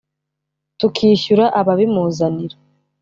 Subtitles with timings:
[0.79, 2.55] tukishyura ababimuzanira